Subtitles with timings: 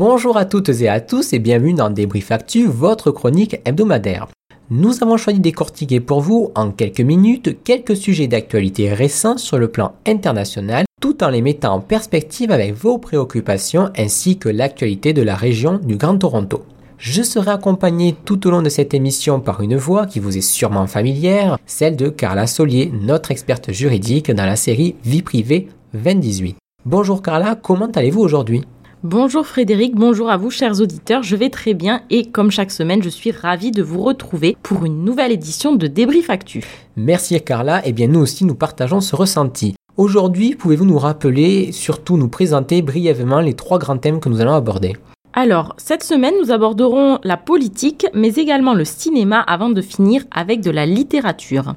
[0.00, 4.28] Bonjour à toutes et à tous et bienvenue dans Débrief Actu, votre chronique hebdomadaire.
[4.70, 9.58] Nous avons choisi de décortiquer pour vous en quelques minutes quelques sujets d'actualité récents sur
[9.58, 15.12] le plan international tout en les mettant en perspective avec vos préoccupations ainsi que l'actualité
[15.12, 16.62] de la région du Grand Toronto.
[16.96, 20.40] Je serai accompagné tout au long de cette émission par une voix qui vous est
[20.40, 26.56] sûrement familière, celle de Carla Solier, notre experte juridique dans la série Vie privée 2018.
[26.86, 28.62] Bonjour Carla, comment allez-vous aujourd'hui?
[29.02, 33.02] Bonjour Frédéric, bonjour à vous chers auditeurs, je vais très bien et comme chaque semaine
[33.02, 36.62] je suis ravie de vous retrouver pour une nouvelle édition de Débrief Actu.
[36.96, 39.74] Merci Carla, et eh bien nous aussi nous partageons ce ressenti.
[39.96, 44.52] Aujourd'hui, pouvez-vous nous rappeler, surtout nous présenter brièvement les trois grands thèmes que nous allons
[44.52, 44.94] aborder?
[45.32, 50.60] Alors, cette semaine, nous aborderons la politique, mais également le cinéma avant de finir avec
[50.60, 51.74] de la littérature.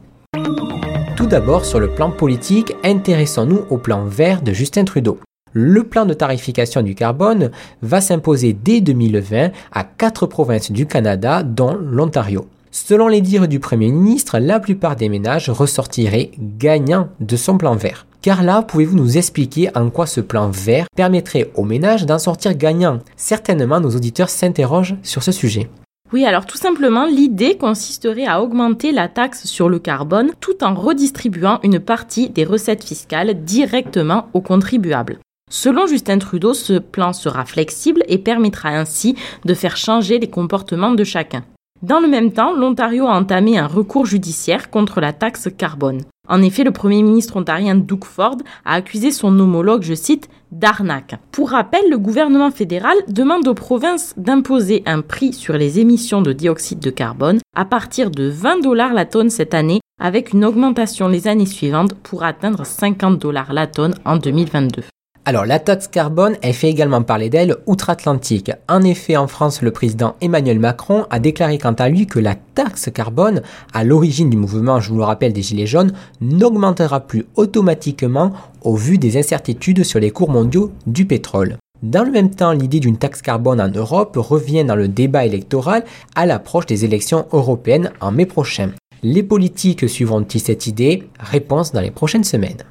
[1.15, 5.19] Tout d'abord, sur le plan politique, intéressons-nous au plan vert de Justin Trudeau.
[5.53, 7.51] Le plan de tarification du carbone
[7.83, 12.47] va s'imposer dès 2020 à quatre provinces du Canada, dont l'Ontario.
[12.71, 17.75] Selon les dires du Premier ministre, la plupart des ménages ressortiraient gagnants de son plan
[17.75, 18.07] vert.
[18.23, 22.99] Carla, pouvez-vous nous expliquer en quoi ce plan vert permettrait aux ménages d'en sortir gagnants?
[23.15, 25.69] Certainement, nos auditeurs s'interrogent sur ce sujet.
[26.13, 30.73] Oui, alors tout simplement, l'idée consisterait à augmenter la taxe sur le carbone tout en
[30.73, 35.19] redistribuant une partie des recettes fiscales directement aux contribuables.
[35.55, 39.15] Selon Justin Trudeau, ce plan sera flexible et permettra ainsi
[39.45, 41.43] de faire changer les comportements de chacun.
[41.83, 46.01] Dans le même temps, l'Ontario a entamé un recours judiciaire contre la taxe carbone.
[46.27, 51.19] En effet, le Premier ministre ontarien Doug Ford a accusé son homologue, je cite, d'arnaque.
[51.31, 56.33] Pour rappel, le gouvernement fédéral demande aux provinces d'imposer un prix sur les émissions de
[56.33, 61.07] dioxyde de carbone à partir de 20 dollars la tonne cette année, avec une augmentation
[61.07, 64.81] les années suivantes pour atteindre 50 dollars la tonne en 2022.
[65.25, 68.51] Alors la taxe carbone, elle fait également parler d'elle outre-Atlantique.
[68.67, 72.35] En effet, en France, le président Emmanuel Macron a déclaré quant à lui que la
[72.35, 73.41] taxe carbone,
[73.73, 78.33] à l'origine du mouvement, je vous le rappelle, des Gilets jaunes, n'augmentera plus automatiquement
[78.63, 81.55] au vu des incertitudes sur les cours mondiaux du pétrole.
[81.81, 85.85] Dans le même temps, l'idée d'une taxe carbone en Europe revient dans le débat électoral
[86.15, 88.71] à l'approche des élections européennes en mai prochain.
[89.03, 91.03] Les politiques suivront-ils cette idée?
[91.19, 92.63] Réponse dans les prochaines semaines.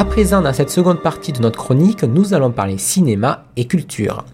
[0.00, 4.24] À présent, dans cette seconde partie de notre chronique, nous allons parler cinéma et culture.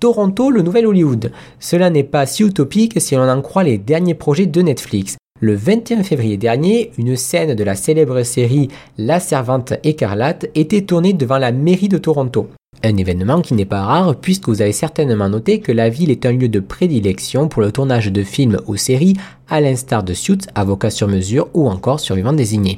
[0.00, 1.32] Toronto, le nouvel Hollywood.
[1.58, 5.16] Cela n'est pas si utopique si l'on en croit les derniers projets de Netflix.
[5.40, 11.14] Le 21 février dernier, une scène de la célèbre série La Servante écarlate était tournée
[11.14, 12.50] devant la mairie de Toronto.
[12.84, 16.26] Un événement qui n'est pas rare puisque vous avez certainement noté que la ville est
[16.26, 19.16] un lieu de prédilection pour le tournage de films ou séries
[19.48, 22.76] à l'instar de Suits, Avocat sur mesure ou encore Survivant désigné.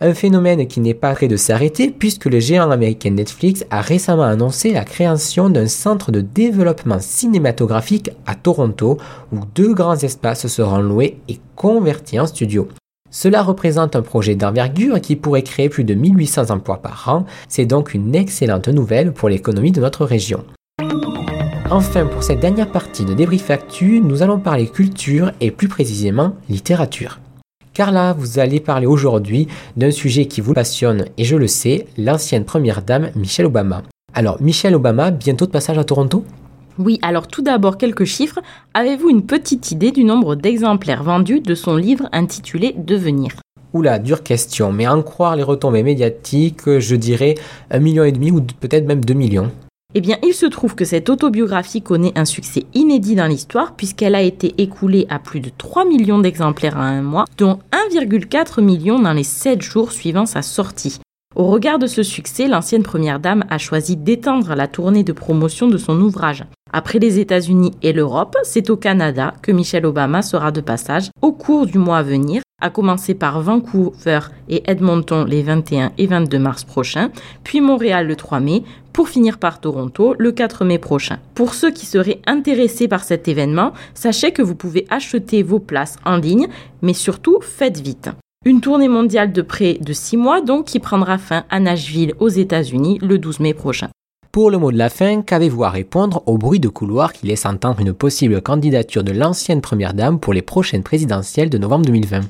[0.00, 4.24] Un phénomène qui n'est pas prêt de s'arrêter puisque le géant américain Netflix a récemment
[4.24, 8.98] annoncé la création d'un centre de développement cinématographique à Toronto
[9.32, 12.68] où deux grands espaces seront loués et convertis en studio.
[13.10, 17.64] Cela représente un projet d'envergure qui pourrait créer plus de 1800 emplois par an, c'est
[17.64, 20.44] donc une excellente nouvelle pour l'économie de notre région.
[21.70, 26.34] Enfin, pour cette dernière partie de Débrief Actu, nous allons parler culture et plus précisément
[26.48, 27.18] littérature.
[27.76, 31.86] Car là, vous allez parler aujourd'hui d'un sujet qui vous passionne, et je le sais,
[31.98, 33.82] l'ancienne première dame Michelle Obama.
[34.14, 36.24] Alors, Michelle Obama, bientôt de passage à Toronto?
[36.78, 38.38] Oui, alors tout d'abord quelques chiffres.
[38.72, 43.32] Avez-vous une petite idée du nombre d'exemplaires vendus de son livre intitulé Devenir?
[43.74, 47.34] Oula, dure question, mais en croire les retombées médiatiques, je dirais
[47.70, 49.50] un million et demi ou peut-être même deux millions.
[49.98, 54.14] Eh bien, il se trouve que cette autobiographie connaît un succès inédit dans l'histoire puisqu'elle
[54.14, 57.60] a été écoulée à plus de 3 millions d'exemplaires en un mois, dont
[57.94, 61.00] 1,4 million dans les 7 jours suivant sa sortie.
[61.34, 65.66] Au regard de ce succès, l'ancienne première dame a choisi d'étendre la tournée de promotion
[65.66, 66.44] de son ouvrage.
[66.78, 71.32] Après les États-Unis et l'Europe, c'est au Canada que Michelle Obama sera de passage au
[71.32, 74.20] cours du mois à venir, à commencer par Vancouver
[74.50, 77.10] et Edmonton les 21 et 22 mars prochains,
[77.44, 78.62] puis Montréal le 3 mai,
[78.92, 81.18] pour finir par Toronto le 4 mai prochain.
[81.34, 85.96] Pour ceux qui seraient intéressés par cet événement, sachez que vous pouvez acheter vos places
[86.04, 86.46] en ligne,
[86.82, 88.10] mais surtout faites vite.
[88.44, 92.28] Une tournée mondiale de près de 6 mois donc qui prendra fin à Nashville aux
[92.28, 93.88] États-Unis le 12 mai prochain.
[94.36, 97.46] Pour le mot de la fin, qu'avez-vous à répondre au bruit de couloir qui laisse
[97.46, 102.20] entendre une possible candidature de l'ancienne première dame pour les prochaines présidentielles de novembre 2020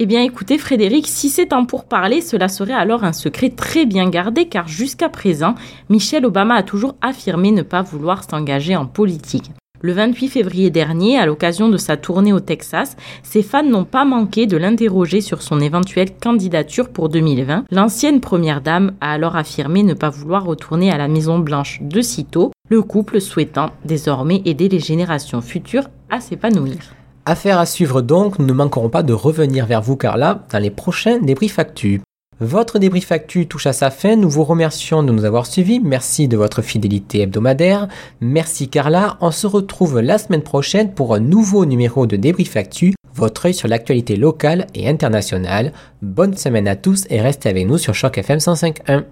[0.00, 4.10] eh bien écoutez Frédéric, si c'est un pourparler, cela serait alors un secret très bien
[4.10, 5.54] gardé car jusqu'à présent,
[5.88, 9.52] Michelle Obama a toujours affirmé ne pas vouloir s'engager en politique.
[9.84, 14.06] Le 28 février dernier, à l'occasion de sa tournée au Texas, ses fans n'ont pas
[14.06, 17.66] manqué de l'interroger sur son éventuelle candidature pour 2020.
[17.70, 22.00] L'ancienne première dame a alors affirmé ne pas vouloir retourner à la Maison Blanche de
[22.00, 26.78] sitôt, le couple souhaitant désormais aider les générations futures à s'épanouir.
[27.26, 30.70] Affaire à suivre donc, nous ne manquerons pas de revenir vers vous Carla dans les
[30.70, 32.00] prochains débriefs actu.
[32.40, 36.26] Votre débrief actu touche à sa fin, nous vous remercions de nous avoir suivis, merci
[36.26, 37.88] de votre fidélité hebdomadaire,
[38.20, 42.94] merci Carla, on se retrouve la semaine prochaine pour un nouveau numéro de débrief actu,
[43.14, 45.72] votre œil sur l'actualité locale et internationale.
[46.02, 49.04] Bonne semaine à tous et restez avec nous sur Choc FM 105.1.